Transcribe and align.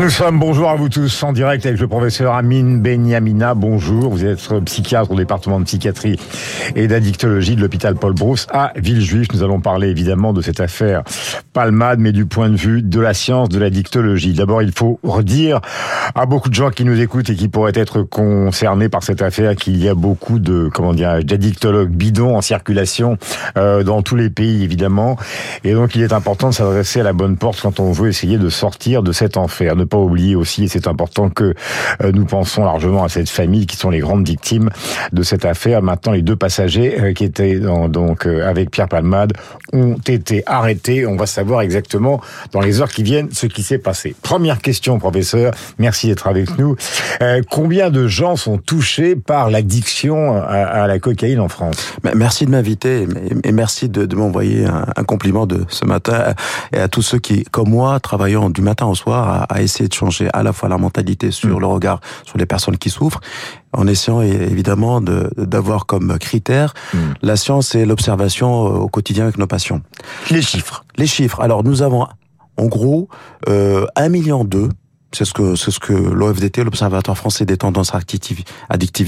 Nous 0.00 0.10
sommes, 0.10 0.38
bonjour 0.38 0.68
à 0.70 0.74
vous 0.74 0.88
tous, 0.88 1.22
en 1.22 1.32
direct 1.32 1.64
avec 1.66 1.78
le 1.78 1.86
professeur 1.86 2.34
Amine 2.34 2.80
Benyamina. 2.80 3.54
Bonjour, 3.54 4.10
vous 4.10 4.24
êtes 4.24 4.52
psychiatre 4.64 5.10
au 5.10 5.16
département 5.16 5.60
de 5.60 5.64
psychiatrie 5.64 6.18
et 6.74 6.88
d'addictologie 6.88 7.54
de 7.54 7.60
l'hôpital 7.60 7.94
Paul 7.94 8.14
Brousse 8.14 8.46
à 8.50 8.72
Villejuif. 8.74 9.28
Nous 9.32 9.42
allons 9.42 9.60
parler 9.60 9.88
évidemment 9.88 10.32
de 10.32 10.40
cette 10.40 10.60
affaire 10.60 11.02
Palmade, 11.52 12.00
mais 12.00 12.12
du 12.12 12.26
point 12.26 12.48
de 12.48 12.56
vue 12.56 12.82
de 12.82 13.00
la 13.00 13.14
science 13.14 13.48
de 13.50 13.58
l'addictologie. 13.58 14.32
D'abord, 14.32 14.62
il 14.62 14.72
faut 14.72 14.98
redire 15.04 15.60
à 16.14 16.26
beaucoup 16.26 16.48
de 16.48 16.54
gens 16.54 16.70
qui 16.70 16.84
nous 16.84 16.98
écoutent 16.98 17.30
et 17.30 17.36
qui 17.36 17.48
pourraient 17.48 17.72
être 17.74 18.02
concernés 18.02 18.88
par 18.88 19.02
cette 19.02 19.22
affaire 19.22 19.54
qu'il 19.54 19.76
y 19.82 19.88
a 19.88 19.94
beaucoup 19.94 20.38
de, 20.38 20.68
comment 20.72 20.94
dire, 20.94 21.22
d'addictologues 21.22 21.90
bidons 21.90 22.36
en 22.36 22.40
circulation 22.40 23.18
euh, 23.56 23.84
dans 23.84 24.02
tous 24.02 24.16
les 24.16 24.30
pays, 24.30 24.64
évidemment. 24.64 25.16
Et 25.64 25.74
donc, 25.74 25.94
il 25.94 26.02
est 26.02 26.12
important 26.12 26.48
de 26.48 26.54
s'adresser 26.54 27.00
à 27.00 27.04
la 27.04 27.12
bonne 27.12 27.36
porte 27.36 27.60
quand 27.60 27.78
on 27.78 27.92
veut 27.92 28.08
essayer 28.08 28.38
de 28.38 28.48
sortir 28.48 29.02
de 29.02 29.12
cet 29.12 29.36
enfer 29.36 29.76
ne 29.82 29.86
pas 29.86 29.98
oublier 29.98 30.34
aussi, 30.34 30.64
et 30.64 30.68
c'est 30.68 30.86
important 30.86 31.28
que 31.28 31.54
euh, 32.02 32.12
nous 32.12 32.24
pensons 32.24 32.64
largement 32.64 33.04
à 33.04 33.08
cette 33.08 33.28
famille 33.28 33.66
qui 33.66 33.76
sont 33.76 33.90
les 33.90 33.98
grandes 33.98 34.26
victimes 34.26 34.70
de 35.12 35.22
cette 35.22 35.44
affaire. 35.44 35.82
Maintenant, 35.82 36.12
les 36.12 36.22
deux 36.22 36.36
passagers 36.36 37.00
euh, 37.00 37.12
qui 37.12 37.24
étaient 37.24 37.56
donc 37.56 38.26
euh, 38.26 38.48
avec 38.48 38.70
Pierre 38.70 38.88
Palmade 38.88 39.32
ont 39.72 39.96
été 40.06 40.42
arrêtés. 40.46 41.06
On 41.06 41.16
va 41.16 41.26
savoir 41.26 41.62
exactement 41.62 42.20
dans 42.52 42.60
les 42.60 42.80
heures 42.80 42.90
qui 42.90 43.02
viennent 43.02 43.30
ce 43.32 43.46
qui 43.46 43.62
s'est 43.62 43.78
passé. 43.78 44.14
Première 44.22 44.60
question, 44.60 44.98
professeur. 44.98 45.52
Merci 45.78 46.08
d'être 46.08 46.26
avec 46.26 46.58
nous. 46.58 46.76
combien 47.50 47.90
de 47.90 48.06
gens 48.06 48.36
sont 48.36 48.58
touchés 48.58 49.16
par 49.16 49.50
l'addiction 49.50 50.36
à, 50.42 50.86
la 50.86 50.98
cocaïne 50.98 51.40
en 51.40 51.48
France? 51.48 51.76
Merci 52.14 52.46
de 52.46 52.50
m'inviter 52.50 53.06
et 53.44 53.52
merci 53.52 53.88
de, 53.88 54.14
m'envoyer 54.14 54.66
un, 54.66 55.04
compliment 55.04 55.46
de 55.46 55.64
ce 55.68 55.84
matin 55.84 56.34
et 56.72 56.78
à 56.78 56.88
tous 56.88 57.02
ceux 57.02 57.18
qui, 57.18 57.44
comme 57.44 57.70
moi, 57.70 57.98
travaillant 58.00 58.50
du 58.50 58.60
matin 58.60 58.86
au 58.86 58.94
soir 58.94 59.28
à, 59.28 59.54
à 59.54 59.62
essayer 59.62 59.71
de 59.80 59.92
changer 59.92 60.28
à 60.32 60.42
la 60.42 60.52
fois 60.52 60.68
la 60.68 60.78
mentalité 60.78 61.30
sur 61.30 61.56
mm. 61.56 61.60
le 61.60 61.66
regard 61.66 62.00
sur 62.24 62.38
les 62.38 62.46
personnes 62.46 62.78
qui 62.78 62.90
souffrent, 62.90 63.20
en 63.72 63.86
essayant 63.86 64.20
évidemment 64.22 65.00
d'avoir 65.00 65.86
comme 65.86 66.18
critère 66.18 66.74
mm. 66.92 66.98
la 67.22 67.36
science 67.36 67.74
et 67.74 67.84
l'observation 67.84 68.66
euh, 68.66 68.78
au 68.78 68.88
quotidien 68.88 69.24
avec 69.24 69.38
nos 69.38 69.46
patients. 69.46 69.80
Les 70.30 70.42
chiffres. 70.42 70.84
Les 70.96 71.06
chiffres. 71.06 71.40
Alors 71.40 71.64
nous 71.64 71.82
avons 71.82 72.06
en 72.56 72.66
gros 72.66 73.08
euh, 73.48 73.86
1 73.96 74.08
million 74.08 74.44
d'eux 74.44 74.68
c'est 75.12 75.24
ce 75.24 75.32
que 75.32 75.54
c'est 75.54 75.70
ce 75.70 75.78
que 75.78 75.92
l'OFDT, 75.92 76.64
l'Observatoire 76.64 77.16
français 77.16 77.44
des 77.44 77.56
tendances 77.56 77.94
addictives, 77.94 78.42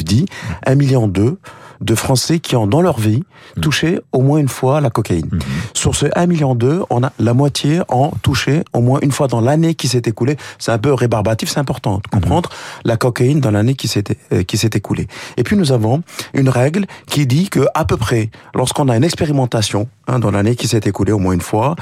dit. 0.05 0.23
Mm. 0.23 0.55
Un 0.67 0.75
million 0.75 1.09
d'eux 1.09 1.39
de 1.81 1.95
Français 1.95 2.39
qui 2.39 2.57
ont 2.57 2.67
dans 2.67 2.81
leur 2.81 2.99
vie 2.99 3.23
mmh. 3.57 3.61
touché 3.61 4.01
au 4.13 4.21
moins 4.23 4.39
une 4.39 4.49
fois 4.49 4.81
la 4.81 4.91
cocaïne. 4.91 5.29
Mmh. 5.31 5.39
Sur 5.75 5.95
ce 5.95 6.07
1 6.15 6.27
million 6.27 6.55
d'eux, 6.55 6.83
on 6.91 7.03
a 7.03 7.13
la 7.19 7.35
moitié 7.35 7.81
ont 7.89 8.13
touché 8.23 8.65
au 8.73 8.81
moins 8.81 8.99
une 9.03 9.13
fois 9.13 9.29
dans 9.29 9.41
l'année 9.41 9.75
qui 9.75 9.89
s'est 9.89 10.03
écoulée. 10.07 10.37
C'est 10.59 10.73
un 10.73 10.79
peu 10.79 10.93
rébarbatif, 10.93 11.51
c'est 11.51 11.61
important 11.61 11.97
de 11.97 11.99
mmh. 11.99 12.21
comprendre 12.21 12.51
la 12.85 12.97
cocaïne 12.97 13.41
dans 13.41 13.51
l'année 13.51 13.75
qui 13.75 13.89
s'est 13.89 14.05
euh, 14.33 14.43
qui 14.43 14.57
s'est 14.57 14.71
écoulée. 14.75 15.07
Et 15.37 15.43
puis 15.43 15.57
nous 15.57 15.73
avons 15.73 16.03
une 16.33 16.49
règle 16.49 16.87
qui 17.07 17.27
dit 17.27 17.49
que 17.51 17.67
à 17.75 17.85
peu 17.85 17.97
près 17.97 18.31
lorsqu'on 18.55 18.89
a 18.89 18.97
une 18.97 19.05
expérimentation 19.05 19.89
hein, 20.07 20.19
dans 20.19 20.31
l'année 20.31 20.57
qui 20.57 20.69
s'est 20.69 20.81
écoulée 20.85 21.13
au 21.13 21.19
moins 21.19 21.35
une 21.35 21.41
fois, 21.41 21.77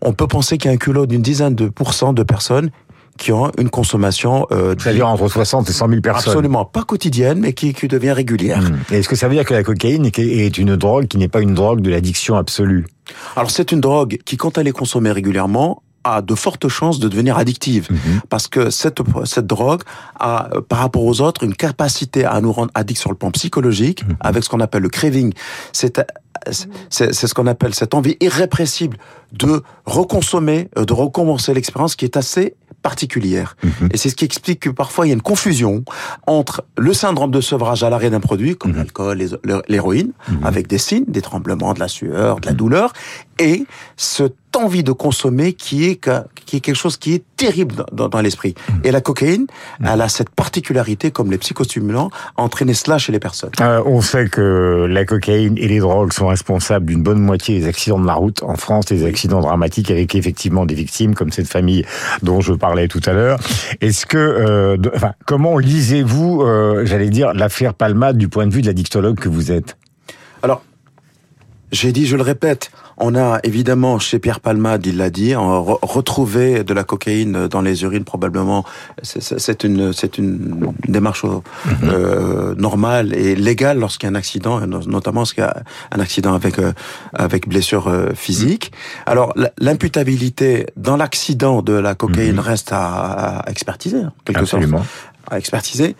on 0.00 0.12
peut 0.12 0.26
penser 0.26 0.58
qu'il 0.58 0.68
y 0.68 0.72
a 0.72 0.74
un 0.74 0.78
culot 0.78 1.06
d'une 1.06 1.22
dizaine 1.22 1.54
de 1.54 1.68
pourcents 1.68 2.12
de 2.12 2.22
personnes 2.22 2.70
qui 3.18 3.32
ont 3.32 3.50
une 3.58 3.70
consommation... 3.70 4.46
Euh, 4.50 4.74
C'est-à-dire 4.78 5.08
entre 5.08 5.28
60 5.28 5.68
et 5.68 5.72
100 5.72 5.88
000 5.88 6.00
personnes 6.00 6.32
Absolument, 6.32 6.64
pas 6.64 6.84
quotidienne, 6.84 7.38
mais 7.40 7.52
qui, 7.52 7.72
qui 7.74 7.88
devient 7.88 8.12
régulière. 8.12 8.62
Hmm. 8.62 8.94
Est-ce 8.94 9.08
que 9.08 9.16
ça 9.16 9.28
veut 9.28 9.34
dire 9.34 9.44
que 9.44 9.54
la 9.54 9.62
cocaïne 9.62 10.06
est 10.06 10.58
une 10.58 10.76
drogue 10.76 11.06
qui 11.06 11.18
n'est 11.18 11.28
pas 11.28 11.40
une 11.40 11.54
drogue 11.54 11.80
de 11.80 11.90
l'addiction 11.90 12.36
absolue? 12.36 12.86
Alors 13.36 13.50
c'est 13.50 13.72
une 13.72 13.80
drogue 13.80 14.18
qui, 14.24 14.36
quand 14.36 14.58
elle 14.58 14.68
est 14.68 14.72
consommée 14.72 15.12
régulièrement, 15.12 15.82
a 16.04 16.20
de 16.20 16.34
fortes 16.34 16.68
chances 16.68 16.98
de 16.98 17.08
devenir 17.08 17.38
addictive 17.38 17.88
hmm. 17.90 18.20
parce 18.28 18.48
que 18.48 18.70
cette 18.70 18.98
cette 19.24 19.46
drogue 19.46 19.82
a 20.18 20.48
par 20.68 20.80
rapport 20.80 21.04
aux 21.04 21.20
autres 21.20 21.44
une 21.44 21.54
capacité 21.54 22.24
à 22.24 22.40
nous 22.40 22.50
rendre 22.50 22.72
addicts 22.74 22.98
sur 22.98 23.10
le 23.10 23.16
plan 23.16 23.30
psychologique 23.30 24.04
hmm. 24.04 24.14
avec 24.18 24.42
ce 24.42 24.48
qu'on 24.48 24.58
appelle 24.58 24.82
le 24.82 24.88
craving 24.88 25.32
c'est 25.72 26.02
c'est 26.90 27.12
ce 27.12 27.34
qu'on 27.34 27.46
appelle 27.46 27.74
cette 27.74 27.94
envie 27.94 28.16
irrépressible 28.20 28.96
de 29.32 29.62
reconsommer, 29.86 30.68
euh, 30.76 30.84
de 30.84 30.92
recommencer 30.92 31.54
l'expérience 31.54 31.96
qui 31.96 32.04
est 32.04 32.16
assez 32.16 32.54
particulière. 32.82 33.56
Mhm. 33.62 33.88
Et 33.92 33.96
c'est 33.96 34.08
ce 34.08 34.16
qui 34.16 34.24
explique 34.24 34.60
que 34.60 34.70
parfois 34.70 35.06
il 35.06 35.10
y 35.10 35.12
a 35.12 35.14
une 35.14 35.22
confusion 35.22 35.84
entre 36.26 36.64
le 36.76 36.92
syndrome 36.92 37.30
de 37.30 37.40
sevrage 37.40 37.82
à 37.84 37.90
l'arrêt 37.90 38.10
d'un 38.10 38.20
produit, 38.20 38.56
comme 38.56 38.72
mhm. 38.72 38.78
l'alcool, 38.78 39.24
l'héroïne, 39.68 40.12
mhm. 40.28 40.44
avec 40.44 40.66
des 40.66 40.78
signes, 40.78 41.04
des 41.08 41.22
tremblements, 41.22 41.74
de 41.74 41.80
la 41.80 41.88
sueur, 41.88 42.40
de 42.40 42.46
la 42.46 42.52
douleur, 42.52 42.92
et 43.42 43.66
cette 43.96 44.34
envie 44.54 44.84
de 44.84 44.92
consommer 44.92 45.54
qui 45.54 45.86
est, 45.86 46.08
qui 46.46 46.56
est 46.56 46.60
quelque 46.60 46.76
chose 46.76 46.96
qui 46.96 47.14
est 47.14 47.24
terrible 47.36 47.86
dans, 47.90 48.08
dans 48.08 48.20
l'esprit. 48.20 48.54
Et 48.84 48.90
la 48.90 49.00
cocaïne, 49.00 49.46
elle 49.82 50.00
a 50.00 50.08
cette 50.08 50.28
particularité, 50.30 51.10
comme 51.10 51.30
les 51.30 51.38
psychostimulants, 51.38 52.10
à 52.36 52.42
entraîner 52.42 52.74
cela 52.74 52.98
chez 52.98 53.12
les 53.12 53.18
personnes. 53.18 53.50
Euh, 53.60 53.82
on 53.86 54.02
sait 54.02 54.28
que 54.28 54.86
la 54.88 55.04
cocaïne 55.04 55.56
et 55.56 55.68
les 55.68 55.78
drogues 55.78 56.12
sont 56.12 56.28
responsables 56.28 56.86
d'une 56.86 57.02
bonne 57.02 57.20
moitié 57.20 57.58
des 57.58 57.66
accidents 57.66 57.98
de 57.98 58.06
la 58.06 58.14
route 58.14 58.42
en 58.42 58.56
France, 58.56 58.86
des 58.86 59.04
accidents 59.06 59.40
dramatiques 59.40 59.90
avec 59.90 60.14
effectivement 60.14 60.66
des 60.66 60.74
victimes, 60.74 61.14
comme 61.14 61.32
cette 61.32 61.48
famille 61.48 61.84
dont 62.22 62.40
je 62.40 62.52
parlais 62.52 62.88
tout 62.88 63.02
à 63.06 63.12
l'heure. 63.12 63.38
Est-ce 63.80 64.06
que, 64.06 64.18
euh, 64.18 64.76
enfin, 64.94 65.12
comment 65.26 65.56
lisez-vous, 65.58 66.42
euh, 66.42 66.84
j'allais 66.84 67.10
dire, 67.10 67.32
l'affaire 67.32 67.74
Palma 67.74 68.12
du 68.12 68.28
point 68.28 68.46
de 68.46 68.52
vue 68.52 68.62
de 68.62 68.66
la 68.66 68.74
dictologue 68.74 69.18
que 69.18 69.30
vous 69.30 69.50
êtes? 69.50 69.78
Alors, 70.42 70.62
j'ai 71.72 71.90
dit, 71.90 72.06
je 72.06 72.16
le 72.16 72.22
répète, 72.22 72.70
on 72.98 73.14
a 73.16 73.40
évidemment 73.44 73.98
chez 73.98 74.18
Pierre 74.18 74.40
Palmade, 74.40 74.84
il 74.84 74.98
l'a 74.98 75.08
dit, 75.08 75.34
retrouvé 75.34 76.64
de 76.64 76.74
la 76.74 76.84
cocaïne 76.84 77.48
dans 77.48 77.62
les 77.62 77.82
urines 77.82 78.04
probablement. 78.04 78.64
C'est 79.02 79.64
une 79.64 79.92
c'est 79.94 80.18
une 80.18 80.74
démarche 80.86 81.24
euh, 81.82 82.54
normale 82.56 83.14
et 83.14 83.34
légale 83.34 83.78
lorsqu'il 83.78 84.06
y 84.06 84.10
a 84.10 84.12
un 84.12 84.16
accident, 84.16 84.60
notamment 84.66 85.20
lorsqu'il 85.20 85.42
y 85.42 85.46
a 85.46 85.62
un 85.90 86.00
accident 86.00 86.34
avec 86.34 86.58
euh, 86.58 86.72
avec 87.14 87.48
blessure 87.48 87.88
euh, 87.88 88.10
physique. 88.14 88.70
Mhm. 88.72 89.02
Alors 89.06 89.34
l'imputabilité 89.58 90.66
dans 90.76 90.98
l'accident 90.98 91.62
de 91.62 91.72
la 91.72 91.94
cocaïne 91.94 92.34
mhm. 92.34 92.40
reste 92.40 92.70
à, 92.72 93.44
expertiser, 93.48 94.02
quelque 94.26 94.44
sorte, 94.44 94.64
à 95.30 95.38
expertiser. 95.38 95.96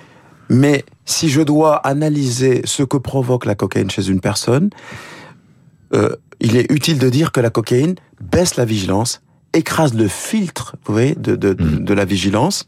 Mais 0.50 0.84
si 1.06 1.30
je 1.30 1.40
dois 1.40 1.76
analyser 1.76 2.60
ce 2.66 2.82
que 2.82 2.98
provoque 2.98 3.46
la 3.46 3.54
cocaïne 3.54 3.90
chez 3.90 4.08
une 4.08 4.20
personne, 4.20 4.68
euh, 5.94 6.16
il 6.40 6.56
est 6.56 6.70
utile 6.70 6.98
de 6.98 7.08
dire 7.08 7.32
que 7.32 7.40
la 7.40 7.50
cocaïne 7.50 7.94
baisse 8.20 8.56
la 8.56 8.64
vigilance, 8.64 9.22
écrase 9.54 9.94
le 9.94 10.08
filtre, 10.08 10.76
vous 10.84 10.92
voyez, 10.94 11.14
de, 11.14 11.36
de, 11.36 11.50
mm. 11.52 11.84
de 11.84 11.94
la 11.94 12.04
vigilance, 12.04 12.66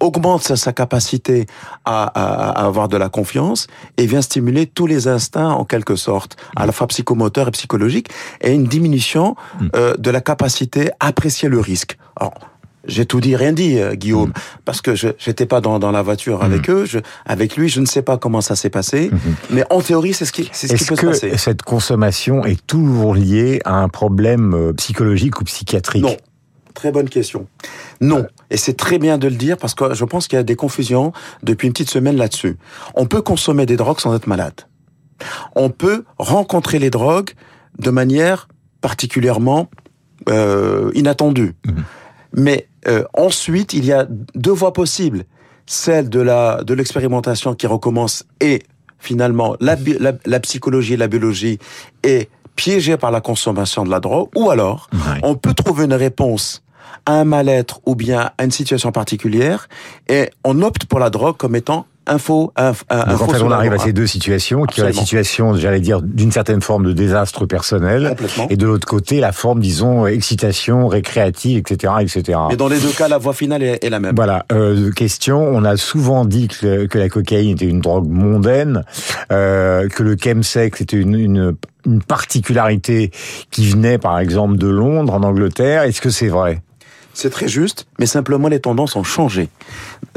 augmente 0.00 0.42
sa, 0.42 0.56
sa 0.56 0.72
capacité 0.72 1.46
à, 1.84 2.04
à, 2.04 2.64
avoir 2.64 2.88
de 2.88 2.96
la 2.96 3.08
confiance 3.08 3.66
et 3.96 4.06
vient 4.06 4.22
stimuler 4.22 4.66
tous 4.66 4.86
les 4.86 5.06
instincts 5.06 5.50
en 5.50 5.64
quelque 5.64 5.96
sorte, 5.96 6.36
à 6.56 6.66
la 6.66 6.72
fois 6.72 6.86
psychomoteur 6.88 7.48
et 7.48 7.50
psychologique, 7.52 8.08
et 8.40 8.52
une 8.52 8.64
diminution 8.64 9.36
mm. 9.60 9.66
euh, 9.76 9.94
de 9.96 10.10
la 10.10 10.20
capacité 10.20 10.90
à 11.00 11.08
apprécier 11.08 11.48
le 11.48 11.60
risque. 11.60 11.96
Alors, 12.16 12.34
j'ai 12.86 13.06
tout 13.06 13.20
dit, 13.20 13.36
rien 13.36 13.52
dit, 13.52 13.78
euh, 13.78 13.94
Guillaume, 13.94 14.30
mm. 14.30 14.32
parce 14.64 14.80
que 14.80 14.94
je 14.94 15.08
j'étais 15.18 15.46
pas 15.46 15.60
dans, 15.60 15.78
dans 15.78 15.90
la 15.90 16.02
voiture 16.02 16.42
avec 16.42 16.68
mm. 16.68 16.72
eux, 16.72 16.84
je, 16.86 16.98
avec 17.26 17.56
lui, 17.56 17.68
je 17.68 17.80
ne 17.80 17.86
sais 17.86 18.02
pas 18.02 18.18
comment 18.18 18.40
ça 18.40 18.56
s'est 18.56 18.70
passé, 18.70 19.10
mm-hmm. 19.10 19.34
mais 19.50 19.64
en 19.70 19.80
théorie, 19.80 20.14
c'est 20.14 20.24
ce 20.24 20.32
qui, 20.32 20.48
c'est 20.52 20.68
ce 20.68 20.74
qui 20.76 20.84
peut 20.84 20.96
se 20.96 21.06
passer. 21.06 21.36
Cette 21.36 21.62
consommation 21.62 22.44
est 22.44 22.66
toujours 22.66 23.14
liée 23.14 23.60
à 23.64 23.76
un 23.76 23.88
problème 23.88 24.54
euh, 24.54 24.72
psychologique 24.74 25.40
ou 25.40 25.44
psychiatrique? 25.44 26.02
Non. 26.02 26.16
Très 26.74 26.90
bonne 26.90 27.08
question. 27.08 27.46
Non. 28.00 28.26
Et 28.50 28.56
c'est 28.56 28.76
très 28.76 28.98
bien 28.98 29.16
de 29.16 29.28
le 29.28 29.36
dire 29.36 29.56
parce 29.56 29.74
que 29.74 29.94
je 29.94 30.04
pense 30.04 30.26
qu'il 30.26 30.36
y 30.36 30.40
a 30.40 30.42
des 30.42 30.56
confusions 30.56 31.12
depuis 31.44 31.68
une 31.68 31.72
petite 31.72 31.88
semaine 31.88 32.16
là-dessus. 32.16 32.56
On 32.96 33.06
peut 33.06 33.22
consommer 33.22 33.64
des 33.64 33.76
drogues 33.76 34.00
sans 34.00 34.12
être 34.16 34.26
malade. 34.26 34.62
On 35.54 35.70
peut 35.70 36.04
rencontrer 36.18 36.80
les 36.80 36.90
drogues 36.90 37.30
de 37.78 37.90
manière 37.90 38.48
particulièrement 38.80 39.68
euh, 40.28 40.90
inattendue. 40.94 41.54
Mm-hmm. 41.64 41.82
Mais 42.36 42.66
euh, 42.86 43.04
ensuite, 43.14 43.72
il 43.72 43.84
y 43.84 43.92
a 43.92 44.06
deux 44.34 44.52
voies 44.52 44.72
possibles. 44.72 45.24
Celle 45.66 46.10
de 46.10 46.20
la 46.20 46.62
de 46.62 46.74
l'expérimentation 46.74 47.54
qui 47.54 47.66
recommence 47.66 48.24
et 48.40 48.62
finalement 48.98 49.56
la, 49.60 49.76
la, 50.26 50.40
psychologie 50.40 50.94
et 50.94 50.96
la 50.96 51.08
biologie 51.08 51.58
est 52.02 52.28
piégée 52.54 52.96
par 52.96 53.10
la 53.10 53.20
consommation 53.20 53.84
de 53.84 53.90
la 53.90 54.00
drogue, 54.00 54.28
ou 54.36 54.50
alors 54.50 54.88
on 55.22 55.36
peut 55.36 55.54
trouver 55.54 55.84
une 55.84 55.94
réponse 55.94 56.62
à 57.06 57.14
un 57.14 57.24
mal-être 57.24 57.80
ou 57.86 57.94
bien 57.94 58.30
à 58.36 58.44
une 58.44 58.50
situation 58.50 58.92
particulière, 58.92 59.68
et 60.08 60.30
on 60.44 60.60
opte 60.62 60.84
pour 60.84 60.98
la 60.98 61.10
drogue 61.10 61.36
comme 61.36 61.56
étant 61.56 61.86
info, 62.06 62.52
info, 62.56 62.84
Donc 62.90 63.22
en 63.22 63.28
fait, 63.28 63.42
on 63.42 63.50
arrive 63.50 63.72
à 63.72 63.78
ces 63.78 63.92
deux 63.92 64.06
situations, 64.06 64.64
qui 64.64 64.80
est 64.80 64.84
la 64.84 64.92
situation, 64.92 65.54
j'allais 65.56 65.80
dire, 65.80 66.02
d'une 66.02 66.32
certaine 66.32 66.60
forme 66.60 66.86
de 66.86 66.92
désastre 66.92 67.46
personnel, 67.46 68.16
et 68.50 68.56
de 68.56 68.66
l'autre 68.66 68.86
côté, 68.86 69.20
la 69.20 69.32
forme, 69.32 69.60
disons, 69.60 70.06
excitation, 70.06 70.88
récréative, 70.88 71.58
etc., 71.58 71.94
etc. 72.00 72.38
Et 72.50 72.56
dans 72.56 72.68
les 72.68 72.78
deux 72.78 72.90
cas, 72.90 73.08
la 73.08 73.18
voie 73.18 73.32
finale 73.32 73.62
est, 73.62 73.88
la 73.88 74.00
même. 74.00 74.14
Voilà. 74.14 74.44
Euh, 74.52 74.90
question, 74.92 75.40
on 75.40 75.64
a 75.64 75.76
souvent 75.76 76.24
dit 76.24 76.48
que, 76.48 76.86
que, 76.86 76.98
la 76.98 77.08
cocaïne 77.08 77.50
était 77.50 77.66
une 77.66 77.80
drogue 77.80 78.08
mondaine, 78.08 78.84
euh, 79.32 79.88
que 79.88 80.02
le 80.02 80.16
chemsex 80.16 80.80
était 80.80 80.96
une, 80.96 81.14
une, 81.14 81.56
une 81.86 82.02
particularité 82.02 83.10
qui 83.50 83.68
venait, 83.68 83.98
par 83.98 84.18
exemple, 84.18 84.56
de 84.56 84.68
Londres, 84.68 85.14
en 85.14 85.22
Angleterre. 85.22 85.82
Est-ce 85.82 86.00
que 86.00 86.10
c'est 86.10 86.28
vrai? 86.28 86.62
C'est 87.14 87.30
très 87.30 87.48
juste, 87.48 87.86
mais 87.98 88.06
simplement 88.06 88.48
les 88.48 88.60
tendances 88.60 88.96
ont 88.96 89.04
changé. 89.04 89.48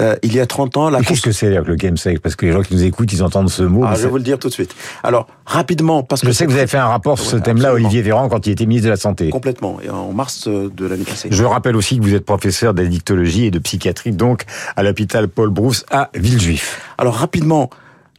Euh, 0.02 0.16
il 0.24 0.36
y 0.36 0.40
a 0.40 0.46
30 0.46 0.78
ans, 0.78 0.90
la... 0.90 1.02
Qu'est-ce 1.02 1.22
que 1.22 1.32
c'est 1.32 1.50
le 1.50 1.78
chemsex 1.80 2.20
Parce 2.20 2.36
que 2.36 2.46
les 2.46 2.52
gens 2.52 2.64
qui 2.64 2.74
nous 2.74 2.84
écoutent, 2.84 3.14
ils 3.14 3.24
entendent 3.24 3.50
ce 3.50 3.64
mot. 3.64 3.84
Ah, 3.86 3.94
je 3.96 4.04
vais 4.04 4.10
vous 4.10 4.18
le 4.18 4.24
dire 4.24 4.40
tout 4.40 4.50
de 4.50 4.54
suite. 4.54 4.76
Alors, 5.04 5.28
rapidement, 5.46 6.04
parce 6.04 6.22
que... 6.22 6.28
Je 6.28 6.32
sais 6.32 6.46
que 6.46 6.52
vous 6.52 6.58
avez 6.58 6.68
fait 6.68 6.78
un 6.78 6.88
rapport 6.88 7.20
sur 7.20 7.30
ce 7.30 7.38
thème-là, 7.38 7.74
Olivier 7.74 8.02
Véran, 8.02 8.30
quand 8.30 8.48
il 8.48 8.52
était 8.52 8.66
ministre 8.66 8.88
de 8.88 8.92
la 8.92 8.98
Santé. 8.98 9.30
Complètement, 9.30 9.80
et 9.82 9.90
en 9.90 10.12
mars 10.12 10.48
euh, 10.48 10.70
de 10.76 10.86
l'année 10.86 11.04
passée. 11.04 11.30
Je 11.32 11.44
rappelle 11.44 11.76
aussi 11.76 11.98
que 11.98 12.04
vous 12.04 12.16
êtes 12.16 12.26
professeur 12.26 12.74
d'addictologie 12.74 13.46
et 13.46 13.52
de 13.52 13.60
psychiatrie, 13.60 14.12
donc 14.12 14.44
à 14.76 14.84
l'hôpital 14.84 15.28
Paul 15.28 15.50
Brousse 15.50 15.86
à 15.92 16.10
Villejuif. 16.16 16.82
Alors, 16.98 17.16
rapidement, 17.16 17.70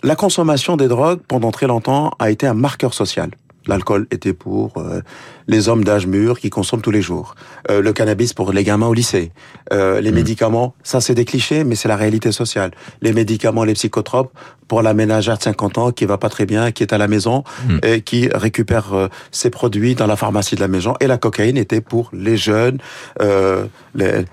la 0.04 0.14
consommation 0.14 0.76
des 0.76 0.86
drogues, 0.86 1.20
pendant 1.26 1.50
très 1.50 1.66
longtemps, 1.66 2.12
a 2.20 2.30
été 2.30 2.46
un 2.46 2.54
marqueur 2.54 2.94
social. 2.94 3.30
L'alcool 3.68 4.06
était 4.10 4.32
pour 4.32 4.78
euh, 4.78 5.00
les 5.46 5.68
hommes 5.68 5.84
d'âge 5.84 6.06
mûr 6.06 6.40
qui 6.40 6.50
consomment 6.50 6.82
tous 6.82 6.90
les 6.90 7.02
jours. 7.02 7.34
Euh, 7.70 7.80
le 7.80 7.92
cannabis 7.92 8.32
pour 8.32 8.52
les 8.52 8.64
gamins 8.64 8.86
au 8.86 8.94
lycée. 8.94 9.30
Euh, 9.72 10.00
les 10.00 10.10
mmh. 10.10 10.14
médicaments, 10.14 10.74
ça 10.82 11.00
c'est 11.00 11.14
des 11.14 11.24
clichés, 11.24 11.64
mais 11.64 11.74
c'est 11.74 11.88
la 11.88 11.96
réalité 11.96 12.32
sociale. 12.32 12.70
Les 13.02 13.12
médicaments, 13.12 13.64
les 13.64 13.74
psychotropes 13.74 14.32
pour 14.68 14.82
la 14.82 14.94
ménagère 14.94 15.38
de 15.38 15.42
50 15.42 15.78
ans 15.78 15.90
qui 15.90 16.04
va 16.04 16.18
pas 16.18 16.28
très 16.28 16.46
bien, 16.46 16.70
qui 16.70 16.82
est 16.82 16.92
à 16.92 16.98
la 16.98 17.08
maison 17.08 17.42
mmh. 17.66 17.78
et 17.82 18.00
qui 18.02 18.28
récupère 18.32 18.92
euh, 18.92 19.08
ses 19.32 19.50
produits 19.50 19.94
dans 19.94 20.06
la 20.06 20.16
pharmacie 20.16 20.54
de 20.54 20.60
la 20.60 20.68
maison. 20.68 20.94
Et 21.00 21.06
la 21.06 21.16
cocaïne 21.16 21.56
était 21.56 21.80
pour 21.80 22.10
les 22.12 22.36
jeunes, 22.36 22.78
euh, 23.22 23.64
les, 23.94 24.24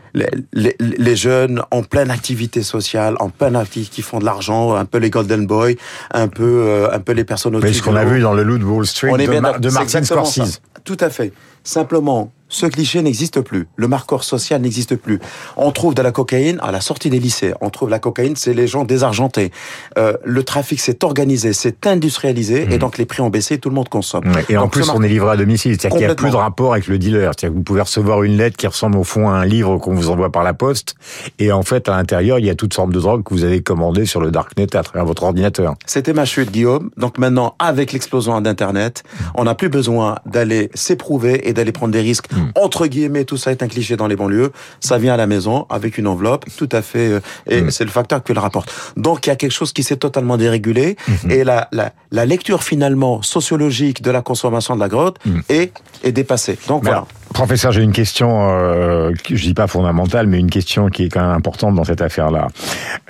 les, 0.54 0.76
les, 0.80 1.16
jeunes 1.16 1.62
en 1.72 1.84
pleine 1.84 2.12
activité 2.12 2.62
sociale, 2.62 3.16
en 3.20 3.30
pleine 3.30 3.56
activité 3.56 3.96
qui 3.96 4.02
font 4.02 4.20
de 4.20 4.26
l'argent, 4.26 4.76
un 4.76 4.86
peu 4.86 4.98
les 4.98 5.10
golden 5.10 5.48
boys, 5.48 5.72
un 6.12 6.28
peu 6.28 6.44
euh, 6.44 6.92
un 6.92 7.00
peu 7.00 7.14
les 7.14 7.24
personnes. 7.24 7.58
Mais 7.60 7.74
ce 7.74 7.82
qu'on 7.82 7.96
a 7.96 8.06
vu 8.06 8.20
dans 8.20 8.34
le 8.34 8.46
de 8.46 8.64
Wall 8.64 8.86
Street 8.86 9.25
de, 9.28 9.60
de 9.60 9.70
Martin 9.70 10.04
Scorsese. 10.04 10.62
Tout 10.84 10.98
à 11.00 11.10
fait. 11.10 11.34
Simplement, 11.64 12.32
ce 12.48 12.66
cliché 12.66 13.02
n'existe 13.02 13.42
plus. 13.42 13.68
Le 13.76 13.88
marqueur 13.88 14.24
social 14.24 14.62
n'existe 14.62 14.96
plus. 14.96 15.20
On 15.58 15.72
trouve 15.72 15.96
de 15.96 16.02
la 16.02 16.12
cocaïne 16.12 16.60
à 16.62 16.72
la 16.72 16.82
sortie 16.82 17.10
des 17.10 17.20
lycées. 17.20 17.54
On 17.62 17.70
trouve 17.70 17.90
la 17.90 18.00
cocaïne, 18.00 18.36
c'est 18.36 18.54
les 18.54 18.68
gens 18.68 18.84
désargentés. 18.84 19.52
Euh, 19.98 20.14
le 20.24 20.44
trafic 20.44 20.80
s'est 20.80 21.04
organisé, 21.04 21.54
s'est 21.54 21.76
industrialisé, 21.86 22.64
et 22.64 22.76
mmh. 22.76 22.78
donc 22.78 22.98
les 22.98 23.06
prix 23.06 23.22
ont 23.22 23.30
baissé, 23.30 23.58
tout 23.58 23.70
le 23.70 23.76
monde 23.76 23.90
consomme. 23.90 24.24
et 24.50 24.58
en 24.58 24.68
plus, 24.68 24.90
on 24.90 25.02
est 25.02 25.08
livré 25.08 25.32
à 25.32 25.38
domicile, 25.38 25.78
c'est-à-dire 25.80 25.98
qu'il 25.98 26.06
n'y 26.06 26.12
a 26.12 26.16
plus 26.16 26.30
de 26.30 26.36
rapport 26.36 26.74
avec 26.74 26.88
le 26.88 27.00
dealer. 27.00 27.32
C'est-à-dire 27.36 27.54
que 27.54 27.58
vous 27.58 27.64
pouvez 27.64 27.82
recevoir 27.82 28.24
une 28.24 28.38
lettre 28.38 28.58
qui 28.58 28.68
ressemble 28.68 28.98
au 28.98 29.04
fond 29.04 29.30
à 29.30 29.34
un 29.34 29.46
livre 29.46 29.78
qu'on 29.78 29.94
vous 29.94 30.10
envoie 30.10 30.32
par 30.32 30.44
la 30.44 30.54
poste, 30.54 30.96
et 31.40 31.52
en 31.52 31.64
fait, 31.64 31.90
à 31.90 31.98
l'intérieur, 31.98 32.40
il 32.40 32.46
y 32.46 32.50
a 32.50 32.56
toutes 32.56 32.74
sortes 32.74 32.92
de 32.92 33.00
drogues 33.00 33.24
que 33.24 33.34
vous 33.34 33.44
avez 33.44 33.62
commandées 33.62 34.06
sur 34.06 34.22
le 34.22 34.32
darknet 34.32 34.76
à 34.76 34.84
travers 34.84 35.06
votre 35.06 35.24
ordinateur. 35.24 35.76
C'était 35.86 36.14
ma 36.14 36.26
chute, 36.26 36.52
Guillaume. 36.52 36.92
Donc 36.98 37.18
maintenant, 37.18 37.56
avec 37.60 37.92
l'explosion 37.92 38.40
d'Internet, 38.42 39.04
on 39.34 39.46
n'a 39.46 39.56
plus 39.56 39.70
besoin 39.70 40.18
d'aller 40.26 40.70
s'éprouver 40.74 41.50
et 41.50 41.54
d'aller 41.54 41.72
prendre 41.72 41.92
des 41.92 42.02
risques. 42.02 42.28
Entre 42.56 42.88
guillemets, 42.88 43.26
tout 43.26 43.38
ça 43.38 43.52
est 43.52 43.64
un 43.64 43.68
cliché 43.68 43.96
dans 43.96 44.08
les 44.08 44.16
banlieues. 44.16 44.52
Ça 44.80 44.98
vient 44.98 45.14
à 45.14 45.18
la 45.18 45.28
maison 45.28 45.66
avec 45.70 45.98
une 45.98 46.08
enveloppe, 46.08 46.46
tout 46.58 46.70
à 46.72 46.82
fait, 46.82 47.10
euh, 47.10 47.20
et 47.48 47.62
mm. 47.62 47.72
c'est 47.72 47.84
le 47.84 47.90
facteur 47.92 48.24
qui 48.24 48.34
le 48.34 48.40
rapporte. 48.40 48.72
Donc 48.98 49.26
il 49.26 49.30
y 49.30 49.34
a 49.34 49.36
quelque 49.36 49.52
chose 49.52 49.74
qui 49.74 49.84
s'est 49.84 49.98
totalement 49.98 50.38
dérégulé, 50.38 50.96
mm-hmm. 51.08 51.32
et 51.32 51.44
la, 51.44 51.68
la, 51.72 51.94
la, 52.12 52.26
lecture 52.26 52.64
finalement 52.64 53.22
sociologique 53.22 54.02
de 54.02 54.12
la 54.12 54.22
consommation 54.22 54.76
de 54.76 54.80
la 54.80 54.88
grotte 54.88 55.18
est, 55.50 55.74
est 56.04 56.12
dépassée. 56.12 56.58
Donc 56.68 56.84
voilà. 56.84 57.06
Professeur, 57.34 57.74
j'ai 57.74 57.82
une 57.82 57.92
question, 57.92 58.50
euh, 58.50 59.12
je 59.30 59.44
dis 59.44 59.54
pas 59.54 59.68
fondamentale, 59.68 60.26
mais 60.26 60.40
une 60.40 60.50
question 60.50 60.88
qui 60.88 61.04
est 61.04 61.10
quand 61.10 61.22
même 61.22 61.36
importante 61.36 61.76
dans 61.76 61.84
cette 61.84 62.02
affaire-là. 62.02 62.48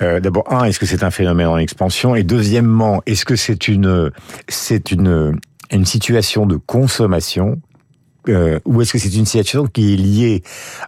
Euh, 0.02 0.18
D'abord, 0.18 0.52
un, 0.52 0.64
est-ce 0.64 0.80
que 0.80 0.86
c'est 0.86 1.04
un 1.04 1.12
phénomène 1.12 1.46
en 1.46 1.58
expansion? 1.58 2.16
Et 2.16 2.24
deuxièmement, 2.24 3.02
est-ce 3.06 3.24
que 3.24 3.36
c'est 3.36 3.68
une, 3.68 4.10
c'est 4.48 4.90
une, 4.90 5.38
une 5.70 5.84
situation 5.84 6.44
de 6.44 6.56
consommation 6.56 7.60
euh, 8.28 8.58
ou 8.64 8.82
est-ce 8.82 8.92
que 8.92 8.98
c'est 8.98 9.14
une 9.14 9.26
situation 9.26 9.66
qui 9.66 9.94
est 9.94 9.96
liée 9.96 10.42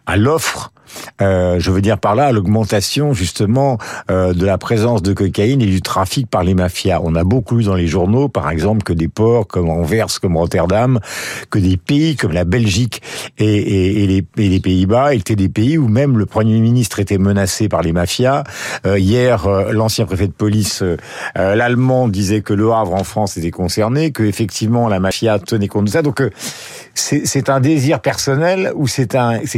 à 0.07 0.17
l'offre 0.17 0.73
euh, 1.21 1.57
je 1.59 1.71
veux 1.71 1.81
dire 1.81 1.99
par 1.99 2.15
là 2.15 2.33
l'augmentation 2.33 3.13
justement 3.13 3.79
euh, 4.11 4.33
de 4.33 4.45
la 4.47 4.59
présence 4.59 5.03
de 5.03 5.13
cocaïne 5.13 5.63
et 5.63 5.67
du 5.67 5.83
trafic 5.83 6.29
par 6.29 6.45
les 6.45 6.55
mafias. 6.55 7.01
On 7.03 7.15
a 7.15 7.25
beaucoup 7.25 7.57
lu 7.57 7.65
dans 7.65 7.75
les 7.75 7.87
journaux, 7.87 8.29
par 8.29 8.51
exemple, 8.51 8.83
que 8.83 8.93
des 8.93 9.09
ports 9.09 9.47
comme 9.47 9.69
Anvers, 9.71 10.21
comme 10.21 10.37
Rotterdam, 10.37 11.01
que 11.51 11.59
des 11.59 11.77
pays 11.77 12.17
comme 12.17 12.33
la 12.33 12.45
Belgique 12.45 13.03
et, 13.39 13.45
et, 13.47 14.05
et 14.05 14.07
les, 14.07 14.49
les 14.49 14.61
Pays-Bas 14.61 15.15
étaient 15.15 15.37
des 15.37 15.49
pays 15.49 15.79
où 15.79 15.89
même 15.89 16.19
le 16.19 16.27
Premier 16.27 16.59
ministre 16.61 17.01
était 17.01 17.19
menacé 17.19 17.69
par 17.69 17.83
les 17.83 17.93
mafias. 17.93 18.45
Euh, 18.87 18.99
hier, 18.99 19.47
euh, 19.47 19.73
l'ancien 19.73 20.07
préfet 20.07 20.27
de 20.27 20.33
police, 20.33 20.83
euh, 20.83 20.97
l'allemand, 21.35 22.09
disait 22.09 22.43
que 22.43 22.55
Le 22.55 22.71
Havre 22.73 22.95
en 22.95 23.05
France 23.05 23.37
était 23.37 23.51
concerné, 23.51 24.11
que 24.13 24.23
effectivement 24.23 24.89
la 24.89 25.01
mafia 25.01 25.39
tenait 25.39 25.69
compte 25.69 25.87
de 25.87 25.91
ça. 25.91 26.03
Donc 26.03 26.23
c'est 26.95 27.49
un 27.49 27.61
désir 27.61 28.01
personnel 28.01 28.73
ou 28.75 28.89
c'est 28.89 29.09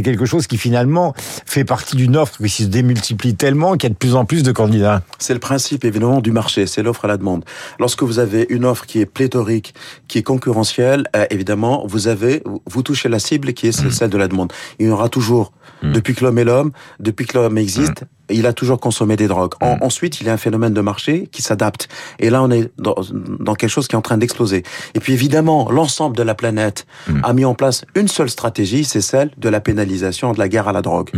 quelque 0.03 0.25
chose 0.25 0.47
qui 0.47 0.57
finalement 0.57 1.13
fait 1.45 1.63
partie 1.63 1.95
d'une 1.95 2.17
offre 2.17 2.37
qui 2.37 2.49
se 2.49 2.67
démultiplie 2.67 3.35
tellement 3.35 3.73
qu'il 3.73 3.83
y 3.83 3.85
a 3.87 3.89
de 3.89 3.97
plus 3.97 4.15
en 4.15 4.25
plus 4.25 4.43
de 4.43 4.51
candidats. 4.51 5.01
C'est 5.19 5.33
le 5.33 5.39
principe 5.39 5.85
évidemment 5.85 6.21
du 6.21 6.31
marché, 6.31 6.67
c'est 6.67 6.83
l'offre 6.83 7.05
à 7.05 7.07
la 7.07 7.17
demande. 7.17 7.43
Lorsque 7.79 8.03
vous 8.03 8.19
avez 8.19 8.45
une 8.49 8.65
offre 8.65 8.85
qui 8.85 8.99
est 8.99 9.05
pléthorique, 9.05 9.73
qui 10.07 10.17
est 10.17 10.23
concurrentielle, 10.23 11.07
euh, 11.15 11.25
évidemment, 11.29 11.85
vous 11.87 12.07
avez 12.07 12.43
vous 12.65 12.83
touchez 12.83 13.09
la 13.09 13.19
cible 13.19 13.53
qui 13.53 13.67
est 13.67 13.83
mmh. 13.83 13.91
celle 13.91 14.09
de 14.09 14.17
la 14.17 14.27
demande. 14.27 14.51
Il 14.79 14.87
y 14.87 14.89
aura 14.89 15.09
toujours 15.09 15.53
mmh. 15.81 15.91
depuis 15.93 16.15
que 16.15 16.23
l'homme 16.23 16.39
est 16.39 16.43
l'homme, 16.43 16.71
depuis 16.99 17.25
que 17.25 17.37
l'homme 17.37 17.57
existe, 17.57 18.01
mmh 18.01 18.20
il 18.31 18.45
a 18.45 18.53
toujours 18.53 18.79
consommé 18.79 19.15
des 19.15 19.27
drogues. 19.27 19.53
ensuite, 19.61 20.21
il 20.21 20.27
y 20.27 20.29
a 20.29 20.33
un 20.33 20.37
phénomène 20.37 20.73
de 20.73 20.81
marché 20.81 21.27
qui 21.31 21.41
s'adapte. 21.41 21.87
Et 22.19 22.29
là, 22.29 22.41
on 22.43 22.51
est 22.51 22.71
dans, 22.77 22.95
dans, 23.39 23.55
quelque 23.55 23.69
chose 23.69 23.87
qui 23.87 23.95
est 23.95 23.97
en 23.97 24.01
train 24.01 24.17
d'exploser. 24.17 24.63
Et 24.95 24.99
puis 24.99 25.13
évidemment, 25.13 25.69
l'ensemble 25.71 26.15
de 26.15 26.23
la 26.23 26.35
planète 26.35 26.85
a 27.23 27.33
mis 27.33 27.45
en 27.45 27.53
place 27.53 27.85
une 27.95 28.07
seule 28.07 28.29
stratégie, 28.29 28.83
c'est 28.83 29.01
celle 29.01 29.31
de 29.37 29.49
la 29.49 29.59
pénalisation 29.59 30.33
de 30.33 30.39
la 30.39 30.49
guerre 30.49 30.67
à 30.67 30.73
la 30.73 30.81
drogue 30.81 31.09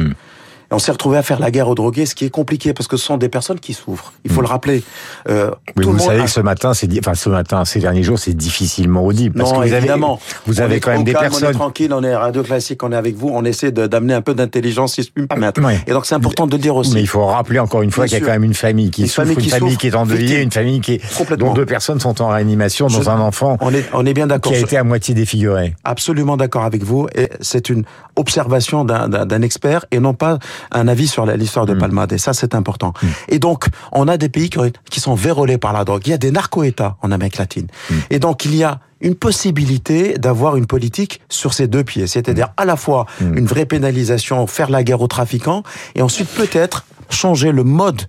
on 0.74 0.80
s'est 0.80 0.92
retrouvé 0.92 1.18
à 1.18 1.24
faire 1.24 1.40
la 1.40 1.52
guerre 1.52 1.70
aux 1.70 1.75
drogués, 1.75 2.06
ce 2.06 2.16
qui 2.16 2.25
est 2.25 2.30
compliqué 2.30 2.74
parce 2.74 2.88
que 2.88 2.98
ce 2.98 3.06
sont 3.06 3.18
des 3.18 3.30
personnes 3.30 3.60
qui 3.60 3.74
souffrent. 3.74 4.14
Il 4.25 4.31
faut 4.31 4.42
mm. 4.42 4.44
le 4.44 4.50
rappeler. 4.50 4.84
Euh, 5.30 5.52
vous 5.75 6.00
savez 6.00 6.24
que 6.24 6.30
ce 6.30 6.40
matin, 6.40 6.74
c'est 6.74 6.90
enfin 7.00 7.14
ce 7.14 7.30
matin, 7.30 7.66
ces 7.66 7.80
derniers 7.80 8.04
jours, 8.04 8.20
c'est 8.20 8.34
difficilement 8.34 9.06
audible 9.06 9.38
parce 9.38 9.52
que 9.52 9.58
vous 9.58 9.74
évidemment. 9.74 10.14
Avez, 10.14 10.42
vous 10.48 10.62
avez 10.62 10.80
quand 10.80 10.92
même 10.92 11.04
des 11.04 11.14
personnes. 11.14 11.48
On 11.48 11.52
est 11.52 11.54
tranquille, 11.54 11.94
on 11.94 12.04
est 12.04 12.16
radio 12.16 12.44
classique, 12.44 12.84
on 12.84 12.92
est 12.92 12.96
avec 12.96 13.16
vous, 13.16 13.30
on 13.34 13.44
essaie 13.46 13.72
d'amener 13.72 14.14
un 14.14 14.22
peu 14.22 14.34
d'intelligence, 14.34 14.94
si 14.94 15.04
je 15.04 15.12
puis 15.12 15.24
me 15.24 15.28
permettre. 15.28 15.62
Et 15.88 15.92
donc 15.92 16.06
c'est 16.06 16.16
important 16.16 16.48
de 16.48 16.52
le 16.52 16.58
dire 16.58 16.75
aussi. 16.75 16.94
Mais 16.94 17.02
il 17.02 17.08
faut 17.08 17.25
rappeler 17.25 17.60
encore 17.60 17.81
une 17.81 17.92
fois 17.92 18.06
qu'il 18.06 18.20
y 18.20 18.22
a 18.22 18.25
quand 18.25 18.31
même 18.31 18.44
une 18.44 18.54
famille 18.54 18.92
qui 18.92 19.08
souffre, 19.08 19.30
une 19.30 19.42
famille 19.42 19.78
qui 19.78 19.88
est 19.88 19.96
endeuillée, 19.96 20.42
une 20.42 20.52
famille 20.52 20.81
qui 20.81 20.94
est 20.94 21.38
dont 21.38 21.54
deux 21.54 21.66
personnes 21.66 22.00
sont 22.00 22.22
en 22.22 22.30
réanimation 22.30 22.88
dans 22.88 23.10
un 23.10 23.20
enfant. 23.20 23.58
On 23.62 23.74
est 23.74 23.86
on 23.94 24.06
est 24.06 24.14
bien 24.14 24.28
d'accord. 24.28 24.52
Qui 24.52 24.58
a 24.58 24.62
été 24.62 24.78
à 24.78 24.84
moitié 24.84 25.14
défiguré. 25.14 25.75
Absolument 25.84 26.38
d'accord 26.38 26.64
avec 26.64 26.84
vous. 26.84 27.08
Et 27.16 27.30
c'est 27.42 27.70
une 27.70 27.84
observation 28.16 28.86
d'un 28.86 29.42
expert 29.42 29.86
et 29.92 30.00
non 30.00 30.13
pas 30.13 30.39
un 30.72 30.88
avis 30.88 31.08
sur 31.08 31.25
l'histoire 31.25 31.65
de 31.65 31.74
mm. 31.74 31.79
Palmade. 31.79 32.13
Et 32.13 32.17
ça, 32.17 32.34
c'est 32.34 32.55
important. 32.55 32.93
Mm. 33.01 33.08
Et 33.29 33.39
donc, 33.39 33.67
on 33.91 34.08
a 34.08 34.17
des 34.17 34.29
pays 34.29 34.50
qui 34.89 35.00
sont 35.00 35.15
vérolés 35.15 35.58
par 35.58 35.74
la 35.74 35.84
drogue. 35.84 36.01
Il 36.05 36.12
y 36.12 36.13
a 36.13 36.17
des 36.17 36.32
narco-États 36.32 36.98
en 37.01 37.12
Amérique 37.12 37.38
latine. 37.38 37.67
Mm. 37.89 37.96
Et 38.10 38.20
donc, 38.20 38.46
il 38.46 38.55
y 38.55 38.63
a 38.63 38.79
une 39.01 39.15
possibilité 39.15 40.17
d'avoir 40.17 40.55
une 40.55 40.65
politique 40.65 41.22
sur 41.29 41.53
ces 41.53 41.67
deux 41.67 41.84
pieds. 41.84 42.08
C'est-à-dire 42.08 42.50
à 42.55 42.63
la 42.63 42.77
fois 42.77 43.05
une 43.20 43.46
vraie 43.46 43.65
pénalisation, 43.65 44.48
faire 44.48 44.70
la 44.70 44.82
guerre 44.84 45.01
aux 45.01 45.08
trafiquants, 45.08 45.63
et 45.96 46.01
ensuite 46.01 46.29
peut-être 46.29 46.86
changer 47.10 47.51
le 47.51 47.65
mode 47.65 48.03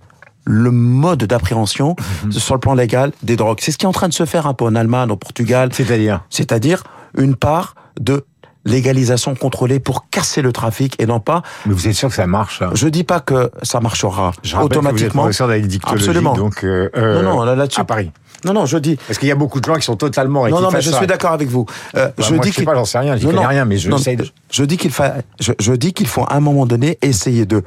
le 0.45 0.71
mode 0.71 1.23
d'appréhension 1.23 1.95
sur 2.29 2.53
le 2.53 2.59
plan 2.59 2.75
légal 2.75 3.11
des 3.23 3.35
drogues. 3.35 3.57
C'est 3.61 3.71
ce 3.71 3.77
qui 3.77 3.85
est 3.85 3.89
en 3.89 3.91
train 3.91 4.07
de 4.07 4.13
se 4.13 4.25
faire 4.25 4.47
un 4.47 4.53
peu 4.53 4.65
en 4.65 4.75
Allemagne, 4.75 5.11
au 5.11 5.15
Portugal. 5.15 5.69
C'est-à-dire? 5.73 6.23
C'est-à-dire 6.29 6.83
une 7.17 7.35
part 7.35 7.75
de 7.99 8.25
légalisation 8.65 9.35
contrôlée 9.35 9.79
pour 9.79 10.09
casser 10.09 10.41
le 10.41 10.51
trafic 10.51 10.95
et 10.99 11.05
non 11.05 11.19
pas. 11.19 11.43
Mais 11.65 11.73
vous 11.73 11.87
êtes 11.87 11.93
sûr 11.93 12.09
que 12.09 12.15
ça 12.15 12.27
marche 12.27 12.59
là 12.59 12.71
Je 12.73 12.87
dis 12.87 13.03
pas 13.03 13.19
que 13.19 13.51
ça 13.63 13.79
marchera 13.79 14.31
Je 14.43 14.57
automatiquement. 14.57 15.27
Que 15.27 15.31
vous 15.31 15.51
êtes 15.51 15.81
Absolument. 15.87 16.33
Donc 16.33 16.63
euh, 16.63 16.89
non, 17.21 17.37
non, 17.37 17.43
là-dessus. 17.43 17.79
À 17.79 17.85
Paris. 17.85 18.11
Non, 18.43 18.53
non, 18.53 18.65
je 18.65 18.77
dis. 18.77 18.97
Parce 19.07 19.17
qu'il 19.17 19.27
y 19.27 19.31
a 19.31 19.35
beaucoup 19.35 19.59
de 19.59 19.65
gens 19.65 19.75
qui 19.75 19.81
sont 19.81 19.95
totalement. 19.95 20.47
Non, 20.47 20.61
non, 20.61 20.69
mais 20.71 20.81
je 20.81 20.91
suis 20.91 21.07
d'accord 21.07 21.31
avec 21.31 21.47
vous. 21.47 21.65
Euh, 21.95 22.07
bah, 22.07 22.13
je 22.17 22.33
moi, 22.33 22.43
dis 22.43 22.51
je 22.51 22.55
sais 22.55 22.63
pas, 22.63 22.75
j'en 22.75 22.85
sais 22.85 22.99
rien, 22.99 23.17
je 23.17 23.25
connais 23.25 23.45
rien, 23.45 23.65
mais 23.65 23.77
je 23.77 23.89
non, 23.89 23.97
de... 23.97 24.25
Je 24.51 24.63
dis 24.63 24.77
qu'il 24.77 24.91
faut, 24.91 25.03
je, 25.39 25.53
je 25.59 25.73
dis 25.73 25.93
qu'il 25.93 26.07
faut 26.07 26.23
à 26.23 26.35
un 26.35 26.39
moment 26.39 26.65
donné 26.65 26.97
essayer 27.01 27.45
de 27.45 27.63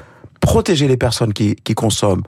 protéger 0.53 0.89
les 0.89 0.97
personnes 0.97 1.33
qui, 1.35 1.57
qui 1.57 1.75
consomment 1.75 2.23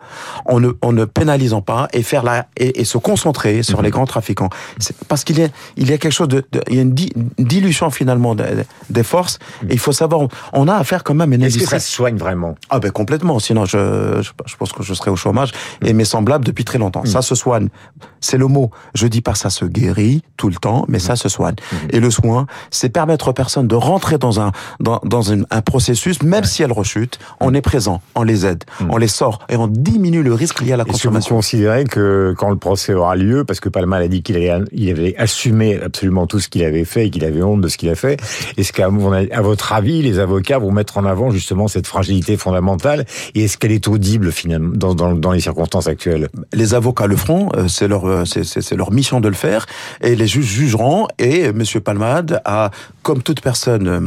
en 0.45 0.61
ne, 0.61 0.71
en 0.83 0.93
ne 0.93 1.05
pénalisant 1.07 1.63
pas 1.63 1.89
et 1.95 2.03
faire 2.03 2.23
la 2.23 2.47
et, 2.57 2.81
et 2.81 2.85
se 2.85 2.99
concentrer 2.99 3.63
sur 3.63 3.81
les 3.83 3.91
grands 3.91 4.05
trafiquants. 4.07 4.51
Parce 5.09 5.25
qu'il 5.25 5.39
y 5.39 5.43
a 5.43 5.49
il 5.77 5.89
y 5.89 5.93
a 5.95 5.99
quelque 5.99 6.13
chose 6.13 6.29
de, 6.29 6.45
de- 6.53 6.61
il 6.69 6.75
y 6.77 6.79
a 6.79 6.83
une, 6.83 6.93
di- 6.95 7.13
une 7.17 7.45
dilution 7.47 7.89
finalement 7.91 8.35
de- 8.35 8.45
des 8.91 9.03
forces. 9.03 9.39
Et 9.71 9.73
il 9.73 9.79
faut 9.79 9.93
savoir, 9.93 10.29
on 10.53 10.69
a 10.69 10.75
affaire 10.75 11.03
quand 11.03 11.15
même 11.15 11.33
à 11.33 11.35
une 11.37 11.43
Est-ce 11.45 11.57
que 11.59 11.65
ça 11.65 11.79
se 11.81 11.91
soigne 11.91 12.17
vraiment? 12.17 12.55
Ah 12.69 12.79
ben 12.79 12.91
complètement, 12.91 13.39
sinon 13.39 13.65
je, 13.65 14.21
je, 14.23 14.31
je 14.47 14.57
pense 14.57 14.73
que 14.73 14.83
je 14.83 14.93
serais 14.95 15.11
au 15.11 15.17
chômage 15.17 15.53
et 15.83 15.93
mes 15.95 16.05
semblables 16.05 16.45
depuis 16.45 16.65
très 16.65 16.79
longtemps. 16.79 17.05
Ça 17.07 17.23
se 17.23 17.35
soigne, 17.35 17.69
c'est 18.21 18.37
le 18.39 18.47
mot. 18.49 18.71
Je 18.95 19.07
dis 19.07 19.23
pas 19.23 19.35
ça 19.35 19.49
se 19.51 19.65
guérit 19.65 20.23
tout 20.37 20.49
le 20.49 20.57
temps, 20.57 20.85
mais 20.89 20.99
ça 20.99 21.17
se 21.17 21.29
soigne. 21.31 21.57
Et 21.91 22.01
le 22.01 22.11
soin, 22.11 22.47
c'est 22.71 22.91
permettre 22.91 23.29
aux 23.29 23.33
personnes 23.33 23.67
de 23.69 23.75
rentrer 23.77 24.19
dans 24.19 24.41
un 24.41 24.53
dans, 24.79 25.01
dans 25.05 25.23
une- 25.23 25.47
un 25.51 25.63
processus, 25.63 26.23
même 26.23 26.45
si 26.45 26.63
elles 26.63 26.73
rechutent, 26.73 27.19
on 27.41 27.55
est 27.55 27.63
présent, 27.63 28.03
on 28.15 28.23
les 28.23 28.47
aide, 28.47 28.65
on 28.89 28.97
les 28.97 29.09
sort 29.09 29.41
et 29.49 29.57
on 29.57 29.67
diminue 29.67 30.23
le 30.23 30.35
risque 30.35 30.61
lié 30.61 30.73
à 30.73 30.77
la 30.77 30.85
Est-ce 30.85 30.89
que 31.03 31.09
vous 31.09 31.15
consommation. 31.15 31.37
considérez 31.37 31.85
que 31.85 32.35
quand 32.37 32.51
le 32.51 32.57
procès 32.57 32.93
aura 32.95 33.17
lieu, 33.17 33.45
parce 33.45 33.61
que 33.61 33.69
Palma 33.69 33.97
a 33.99 34.09
dit 34.09 34.23
qu'il 34.23 34.37
avait, 34.37 34.65
il 34.73 34.91
avait 34.91 35.15
assumé 35.17 35.81
absolument 35.81 36.27
tout 36.27 36.41
ce 36.41 36.49
qu'il 36.49 36.65
avait 36.65 36.85
fait 36.85 37.07
et 37.07 37.11
qu'il 37.11 37.25
avait 37.25 37.43
honte 37.43 37.61
de 37.61 37.69
ce 37.69 37.77
qu'il 37.77 37.89
a 37.89 37.95
fait, 37.95 38.21
est-ce 38.57 38.73
qu'à 38.73 38.87
à 38.87 39.41
votre 39.43 39.73
avis, 39.73 40.03
les 40.03 40.19
avocats 40.19 40.59
vont 40.59 40.73
mettre 40.73 40.99
en 40.99 41.05
avant 41.05 41.31
justement 41.31 41.69
cette 41.69 41.87
fragilité 41.87 42.37
fondamentale 42.37 43.05
et 43.35 43.45
est-ce 43.45 43.57
qu'elle 43.59 43.73
est 43.73 43.87
audible 43.89 44.33
finalement 44.33 44.73
dans, 44.75 44.95
dans, 44.95 45.15
dans 45.15 45.33
les 45.33 45.41
circonstances 45.41 45.87
actuelles? 45.87 46.29
Les 46.53 46.75
avocats 46.75 47.07
le 47.07 47.17
feront, 47.17 47.51
euh, 47.57 47.69
c'est 47.69 47.89
leur 47.89 48.07
euh, 48.07 48.25
c'est- 48.25 48.75
leur 48.75 48.91
mission 48.93 49.21
de 49.21 49.29
le 49.29 49.35
faire 49.35 49.67
et 50.03 50.17
les 50.17 50.27
juges 50.27 50.47
jugeront 50.47 51.07
et 51.19 51.53
Monsieur 51.53 51.81
Palmade 51.81 52.41
a 52.45 52.71
comme 53.03 53.23
toute 53.23 53.41
personne 53.41 53.89
euh, 53.89 54.01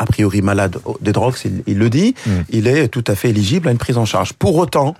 a 0.00 0.06
priori 0.06 0.40
malade 0.40 0.78
des 1.00 1.12
drogues, 1.12 1.36
il, 1.44 1.62
il 1.66 1.78
le 1.78 1.90
dit, 1.90 2.14
il 2.48 2.66
est 2.66 2.88
tout 2.88 3.04
à 3.06 3.14
fait 3.14 3.28
éligible 3.28 3.68
à 3.68 3.70
une 3.70 3.78
prise 3.78 3.98
en 3.98 4.06
charge. 4.06 4.32
Pour 4.32 4.56
autant, 4.56 4.96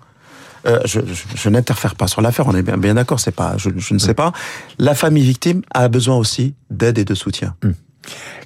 euh, 0.67 0.79
je, 0.85 1.01
je, 1.01 1.25
je 1.35 1.49
n'interfère 1.49 1.95
pas 1.95 2.07
sur 2.07 2.21
l'affaire, 2.21 2.47
on 2.47 2.55
est 2.55 2.63
bien, 2.63 2.77
bien 2.77 2.95
d'accord, 2.95 3.19
c'est 3.19 3.35
pas, 3.35 3.55
je, 3.57 3.71
je 3.77 3.95
ne 3.95 3.99
sais 3.99 4.13
pas. 4.13 4.33
La 4.79 4.95
famille 4.95 5.25
victime 5.25 5.63
a 5.73 5.89
besoin 5.89 6.17
aussi 6.17 6.55
d'aide 6.69 6.99
et 6.99 7.07
de 7.07 7.15
soutien. 7.15 7.55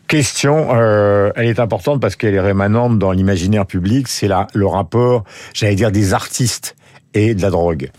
Question, 0.07 0.69
euh, 0.75 1.33
elle 1.35 1.47
est 1.47 1.59
importante 1.59 2.01
parce 2.01 2.15
qu'elle 2.15 2.35
est 2.35 2.41
rémanente 2.41 2.99
dans 2.99 3.11
l'imaginaire 3.11 3.67
public, 3.67 4.07
c'est 4.07 4.29
le 4.29 4.67
rapport, 4.67 5.25
j'allais 5.55 5.75
dire, 5.75 5.91
des 5.91 6.15
artistes 6.15 6.77
et 7.15 7.35
de 7.35 7.43
la 7.43 7.51
drogue. 7.51 7.91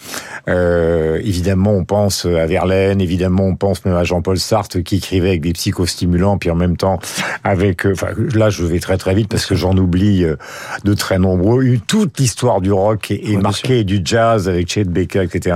Euh, 0.47 1.19
évidemment, 1.23 1.71
on 1.71 1.85
pense 1.85 2.25
à 2.25 2.45
Verlaine, 2.45 3.01
évidemment, 3.01 3.45
on 3.45 3.55
pense 3.55 3.83
même 3.85 3.95
à 3.95 4.03
Jean-Paul 4.03 4.37
Sartre 4.37 4.83
qui 4.83 4.97
écrivait 4.97 5.29
avec 5.29 5.41
des 5.41 5.53
psychostimulants, 5.53 6.37
puis 6.37 6.51
en 6.51 6.55
même 6.55 6.77
temps 6.77 6.99
avec... 7.43 7.85
euh, 7.85 7.93
Enfin, 7.95 8.09
là, 8.33 8.49
je 8.49 8.63
vais 8.65 8.79
très 8.79 8.97
très 8.97 9.15
vite 9.15 9.29
parce 9.29 9.45
que 9.45 9.55
j'en 9.55 9.75
oublie 9.77 10.25
euh, 10.25 10.35
de 10.83 10.93
très 10.93 11.17
nombreux. 11.17 11.63
Toute 11.87 12.19
l'histoire 12.19 12.59
du 12.59 12.71
rock 12.71 13.09
est, 13.09 13.37
marquée, 13.37 13.85
du 13.85 14.01
jazz 14.03 14.49
avec 14.49 14.69
Chet 14.69 14.83
Baker, 14.83 15.21
etc., 15.21 15.55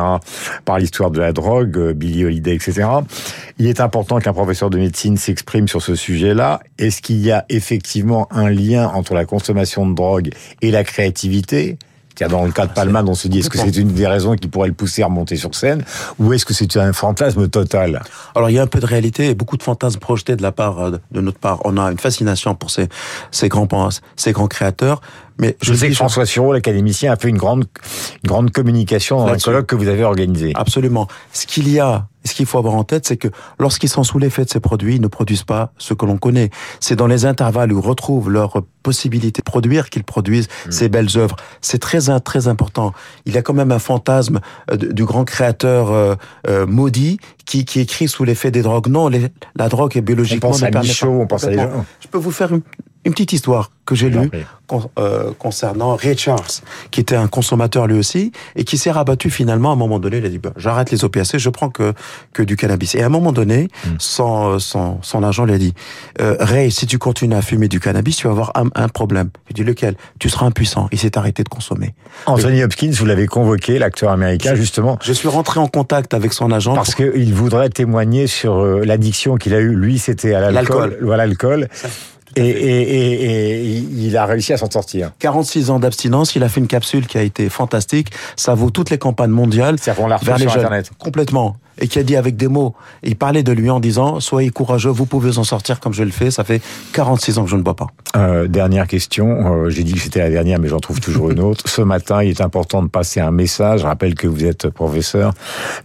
par 0.63 0.79
l'histoire 0.79 1.11
de 1.11 1.19
la 1.19 1.33
drogue, 1.33 1.77
euh, 1.77 1.93
Billie 1.93 2.23
Holiday, 2.23 2.55
etc. 2.55 2.87
Il 3.57 3.67
est 3.67 3.81
important 3.81 4.19
qu'un 4.19 4.31
professeur 4.31 4.69
de 4.69 4.77
médecine 4.77 5.17
s'exprime 5.17 5.67
sur 5.67 5.81
ce 5.81 5.95
sujet-là. 5.95 6.61
Est-ce 6.77 7.01
qu'il 7.01 7.17
y 7.17 7.31
a 7.31 7.45
effectivement 7.49 8.27
un 8.31 8.49
lien 8.49 8.87
entre 8.87 9.13
la 9.13 9.25
consommation 9.25 9.85
de 9.85 9.93
drogue 9.93 10.29
et 10.61 10.71
la 10.71 10.85
créativité? 10.85 11.77
Tiens, 12.19 12.27
dans 12.27 12.43
le 12.43 12.51
cas 12.51 12.67
de 12.67 12.73
Palman, 12.73 13.07
on 13.07 13.13
se 13.13 13.29
dit, 13.29 13.39
est-ce 13.39 13.49
que 13.49 13.57
c'est 13.57 13.77
une 13.77 13.93
des 13.93 14.05
raisons 14.05 14.35
qui 14.35 14.49
pourrait 14.49 14.67
le 14.67 14.73
pousser 14.73 15.03
à 15.03 15.05
remonter 15.05 15.37
sur 15.37 15.55
scène 15.55 15.85
Ou 16.19 16.33
est-ce 16.33 16.43
que 16.43 16.53
c'est 16.53 16.75
un 16.75 16.91
fantasme 16.91 17.47
total? 17.47 18.01
Alors 18.35 18.49
il 18.49 18.57
y 18.57 18.59
a 18.59 18.61
un 18.61 18.67
peu 18.67 18.81
de 18.81 18.85
réalité 18.85 19.27
et 19.27 19.35
beaucoup 19.35 19.55
de 19.55 19.63
fantasmes 19.63 19.99
projetés 19.99 20.35
de 20.35 20.41
la 20.41 20.51
part 20.51 20.79
euh, 20.79 20.97
de 21.11 21.21
notre 21.21 21.39
part. 21.39 21.61
On 21.63 21.77
a 21.77 21.89
une 21.89 21.97
fascination 21.97 22.55
pour 22.55 22.71
ces 22.71 22.89
ces 23.31 23.47
grands 23.47 23.69
ces 24.17 24.33
grands 24.33 24.47
créateurs, 24.47 24.99
mais 25.37 25.55
Je 25.61 25.73
sais 25.73 25.87
que 25.87 25.95
François 25.95 26.25
Sureau, 26.25 26.51
l'académicien, 26.51 27.13
a 27.13 27.15
fait 27.15 27.29
une 27.29 27.37
grande, 27.37 27.63
une 28.23 28.27
grande 28.27 28.51
communication 28.51 29.25
dans 29.25 29.31
un 29.31 29.37
colloque 29.37 29.67
que 29.67 29.77
vous 29.77 29.87
avez 29.87 30.03
organisé. 30.03 30.51
Absolument. 30.55 31.07
Ce 31.31 31.47
qu'il 31.47 31.69
y 31.69 31.79
a, 31.79 32.09
ce 32.29 32.35
qu'il 32.35 32.45
faut 32.45 32.57
avoir 32.57 32.75
en 32.75 32.83
tête, 32.83 33.05
c'est 33.07 33.17
que 33.17 33.27
lorsqu'ils 33.59 33.89
sont 33.89 34.03
sous 34.03 34.19
l'effet 34.19 34.45
de 34.45 34.49
ces 34.49 34.59
produits, 34.59 34.95
ils 34.95 35.01
ne 35.01 35.07
produisent 35.07 35.43
pas 35.43 35.73
ce 35.77 35.93
que 35.93 36.05
l'on 36.05 36.17
connaît. 36.17 36.49
C'est 36.79 36.95
dans 36.95 37.07
les 37.07 37.25
intervalles 37.25 37.73
où 37.73 37.79
ils 37.79 37.85
retrouvent 37.85 38.29
leur 38.29 38.61
possibilité 38.83 39.41
de 39.41 39.43
produire 39.43 39.89
qu'ils 39.89 40.03
produisent 40.05 40.47
ces 40.69 40.87
belles 40.89 41.09
œuvres. 41.17 41.35
C'est 41.61 41.79
très 41.79 41.99
très 42.23 42.47
important. 42.47 42.93
Il 43.25 43.33
y 43.33 43.37
a 43.37 43.41
quand 43.41 43.53
même 43.53 43.71
un 43.71 43.79
fantasme 43.79 44.39
euh, 44.71 44.77
du 44.77 45.03
grand 45.05 45.25
créateur 45.25 45.91
euh, 45.91 46.15
euh, 46.47 46.65
maudit 46.65 47.19
qui, 47.45 47.65
qui 47.65 47.81
écrit 47.81 48.07
sous 48.07 48.23
l'effet 48.23 48.51
des 48.51 48.61
drogues. 48.61 48.87
Non, 48.87 49.07
les- 49.09 49.27
la 49.55 49.67
drogue 49.69 49.97
est 49.97 49.99
On 49.99 50.03
biologiquement. 50.03 50.49
pense 50.51 50.61
ne 50.61 50.67
à 50.67 50.71
Michaud, 50.71 51.21
on 51.21 51.27
pense 51.27 51.43
à 51.43 51.47
Complètement. 51.49 51.77
gens. 51.79 51.85
Je 51.99 52.07
peux 52.07 52.17
vous 52.17 52.31
faire 52.31 52.53
une, 52.53 52.61
une 53.09 53.13
petite 53.13 53.33
histoire 53.33 53.71
que 53.85 53.95
j'ai 53.95 54.09
lue 54.11 54.29
con- 54.67 54.87
euh, 54.99 55.31
concernant 55.39 55.95
Ray 55.95 56.15
Charles, 56.15 56.43
qui 56.91 57.01
était 57.01 57.15
un 57.15 57.27
consommateur 57.27 57.87
lui 57.87 57.97
aussi, 57.97 58.31
et 58.55 58.63
qui 58.63 58.77
s'est 58.77 58.91
rabattu 58.91 59.31
finalement 59.31 59.71
à 59.71 59.73
un 59.73 59.75
moment 59.75 59.97
donné, 59.97 60.17
il 60.19 60.25
a 60.25 60.29
dit, 60.29 60.37
bah, 60.37 60.51
j'arrête 60.57 60.91
les 60.91 61.03
opiacés, 61.03 61.39
je 61.39 61.49
prends 61.49 61.69
que, 61.71 61.93
que 62.31 62.43
du 62.43 62.55
cannabis. 62.55 62.93
Et 62.93 63.01
à 63.01 63.07
un 63.07 63.09
moment 63.09 63.31
donné, 63.31 63.67
Hmm. 63.83 63.95
son, 63.97 64.59
son, 64.59 64.99
son 65.01 65.23
agent 65.23 65.45
lui 65.45 65.53
a 65.53 65.57
dit, 65.57 65.73
euh, 66.21 66.35
Ray, 66.39 66.69
si 66.71 66.85
tu 66.85 66.99
continues 66.99 67.35
à 67.35 67.41
fumer 67.41 67.67
du 67.67 67.79
cannabis, 67.79 68.15
tu 68.17 68.27
vas 68.27 68.31
avoir 68.31 68.51
un, 68.55 68.67
un 68.75 68.89
problème. 68.89 69.29
Il 69.49 69.55
dit, 69.55 69.63
lequel? 69.63 69.95
Tu 70.19 70.29
seras 70.29 70.45
impuissant. 70.45 70.87
Il 70.91 70.99
s'est 70.99 71.17
arrêté 71.17 71.43
de 71.43 71.49
consommer. 71.49 71.95
Anthony 72.27 72.61
Hopkins, 72.63 72.91
vous 72.93 73.05
l'avez 73.07 73.25
convoqué, 73.25 73.79
l'acteur 73.79 74.11
américain, 74.11 74.53
justement, 74.53 74.99
Je 75.01 75.13
suis 75.13 75.27
rentré 75.29 75.59
en 75.59 75.67
contact 75.67 76.13
avec 76.13 76.31
son 76.33 76.51
agent. 76.51 76.75
parce 76.75 76.93
qu'il 76.93 77.33
voudrait 77.33 77.69
témoigner 77.69 78.27
sur 78.27 78.59
euh, 78.59 78.81
l'addiction 78.85 79.35
qu'il 79.37 79.55
a 79.55 79.59
eue. 79.59 79.73
Lui, 79.75 79.97
c'était 79.97 80.35
à. 80.35 80.51
L'alcool. 80.51 80.97
Voilà, 81.01 81.25
l'alcool. 81.25 81.67
Et, 82.35 82.41
et, 82.41 82.81
et, 82.81 83.75
et 83.75 83.77
il 83.77 84.15
a 84.17 84.25
réussi 84.25 84.53
à 84.53 84.57
s'en 84.57 84.69
sortir. 84.69 85.11
46 85.19 85.69
ans 85.69 85.79
d'abstinence, 85.79 86.35
il 86.35 86.43
a 86.43 86.49
fait 86.49 86.59
une 86.59 86.67
capsule 86.67 87.07
qui 87.07 87.17
a 87.17 87.21
été 87.21 87.49
fantastique. 87.49 88.11
Ça 88.35 88.53
vaut 88.53 88.69
toutes 88.69 88.89
les 88.89 88.97
campagnes 88.97 89.31
mondiales. 89.31 89.77
La 89.85 89.93
retrouve 89.93 90.27
vers 90.27 90.37
les 90.37 90.43
sur 90.43 90.51
jeunes. 90.51 90.59
Internet. 90.61 90.91
Complètement. 90.97 91.57
Et 91.79 91.87
qui 91.87 91.99
a 91.99 92.03
dit 92.03 92.15
avec 92.15 92.35
des 92.35 92.47
mots, 92.47 92.75
il 93.03 93.15
parlait 93.15 93.43
de 93.43 93.51
lui 93.51 93.69
en 93.69 93.79
disant, 93.79 94.19
soyez 94.19 94.49
courageux, 94.49 94.89
vous 94.89 95.05
pouvez 95.05 95.37
en 95.37 95.43
sortir 95.43 95.79
comme 95.79 95.93
je 95.93 96.03
le 96.03 96.11
fais, 96.11 96.31
ça 96.31 96.43
fait 96.43 96.61
46 96.93 97.37
ans 97.37 97.43
que 97.43 97.49
je 97.49 97.55
ne 97.55 97.61
bois 97.61 97.75
pas. 97.75 97.87
Euh, 98.15 98.47
dernière 98.47 98.87
question, 98.87 99.65
euh, 99.65 99.69
j'ai 99.69 99.83
dit 99.83 99.93
que 99.93 99.99
c'était 99.99 100.19
la 100.19 100.29
dernière, 100.29 100.59
mais 100.59 100.67
j'en 100.67 100.79
trouve 100.79 100.99
toujours 100.99 101.31
une 101.31 101.39
autre. 101.39 101.67
Ce 101.67 101.81
matin, 101.81 102.23
il 102.23 102.29
est 102.29 102.41
important 102.41 102.81
de 102.83 102.87
passer 102.87 103.19
un 103.19 103.31
message. 103.31 103.81
Je 103.81 103.85
rappelle 103.85 104.15
que 104.15 104.27
vous 104.27 104.45
êtes 104.45 104.69
professeur, 104.69 105.33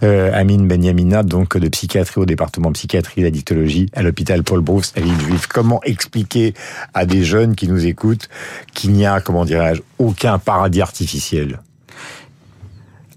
euh, 0.03 0.31
Amine 0.33 0.67
Benyamina, 0.67 1.23
donc 1.23 1.57
de 1.57 1.69
psychiatrie 1.69 2.21
au 2.21 2.27
département 2.27 2.73
psychiatrie 2.73 3.21
et 3.21 3.25
d'addictologie 3.25 3.89
à 3.93 4.03
l'hôpital 4.03 4.43
Paul 4.43 4.61
Brousse 4.61 4.93
à 4.97 5.01
Villejuif. 5.01 5.47
Comment 5.47 5.81
expliquer 5.85 6.55
à 6.93 7.07
des 7.07 7.25
jeunes 7.25 7.55
qui 7.55 7.69
nous 7.69 7.87
écoutent 7.87 8.29
qu'il 8.75 8.93
n'y 8.93 9.07
a, 9.07 9.21
comment 9.21 9.45
dirais-je, 9.45 9.83
aucun 9.99 10.39
paradis 10.39 10.81
artificiel? 10.81 11.61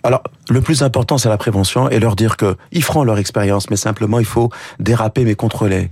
Alors, 0.08 0.24
le 0.50 0.62
plus 0.62 0.84
important, 0.84 1.18
c'est 1.18 1.28
la 1.28 1.36
prévention 1.36 1.90
et 1.90 2.00
leur 2.00 2.16
dire 2.16 2.38
que 2.38 2.56
ils 2.72 2.82
feront 2.82 3.04
leur 3.04 3.18
expérience, 3.18 3.70
mais 3.70 3.76
simplement, 3.76 4.20
il 4.20 4.26
faut 4.26 4.50
déraper 4.80 5.26
mais 5.26 5.36
contrôler. 5.36 5.92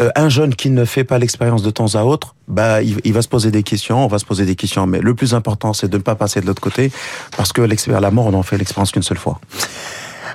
Euh, 0.00 0.10
un 0.16 0.28
jeune 0.28 0.52
qui 0.52 0.68
ne 0.68 0.84
fait 0.84 1.04
pas 1.04 1.20
l'expérience 1.20 1.62
de 1.62 1.70
temps 1.70 1.94
à 1.94 2.02
autre, 2.02 2.34
bah, 2.48 2.82
il, 2.82 2.98
il 3.04 3.12
va 3.12 3.22
se 3.22 3.28
poser 3.28 3.52
des 3.52 3.62
questions, 3.62 4.04
on 4.04 4.08
va 4.08 4.18
se 4.18 4.24
poser 4.24 4.46
des 4.46 4.56
questions, 4.56 4.88
mais 4.88 4.98
le 4.98 5.14
plus 5.14 5.32
important, 5.32 5.74
c'est 5.74 5.86
de 5.86 5.96
ne 5.96 6.02
pas 6.02 6.16
passer 6.16 6.40
de 6.40 6.46
l'autre 6.46 6.60
côté, 6.60 6.90
parce 7.36 7.52
que 7.52 7.62
la 7.62 8.10
mort, 8.10 8.26
on 8.26 8.34
en 8.34 8.42
fait 8.42 8.58
l'expérience 8.58 8.90
qu'une 8.90 9.04
seule 9.04 9.18
fois. 9.18 9.40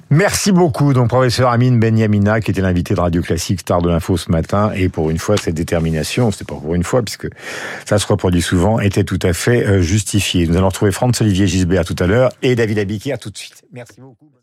Merci 0.09 0.51
beaucoup, 0.51 0.93
donc 0.93 1.09
professeur 1.09 1.49
Amine 1.49 1.79
Benyamina, 1.79 2.41
qui 2.41 2.51
était 2.51 2.61
l'invité 2.61 2.93
de 2.93 2.99
Radio 2.99 3.21
Classique, 3.21 3.61
star 3.61 3.81
de 3.81 3.89
l'info 3.89 4.17
ce 4.17 4.31
matin, 4.31 4.71
et 4.73 4.89
pour 4.89 5.09
une 5.09 5.17
fois, 5.17 5.37
cette 5.37 5.55
détermination, 5.55 6.31
c'était 6.31 6.45
pas 6.45 6.59
pour 6.59 6.75
une 6.75 6.83
fois, 6.83 7.03
puisque 7.03 7.27
ça 7.85 7.97
se 7.99 8.07
reproduit 8.07 8.41
souvent, 8.41 8.79
était 8.79 9.03
tout 9.03 9.19
à 9.21 9.33
fait 9.33 9.65
euh, 9.65 9.81
justifiée. 9.81 10.47
Nous 10.47 10.57
allons 10.57 10.69
retrouver 10.69 10.91
Franz-Olivier 10.91 11.47
Gisbert 11.47 11.85
tout 11.85 11.95
à 11.99 12.07
l'heure, 12.07 12.31
et 12.41 12.55
David 12.55 12.79
Abiquière 12.79 13.19
tout 13.19 13.29
de 13.29 13.37
suite. 13.37 13.63
Merci 13.71 14.01
beaucoup. 14.01 14.36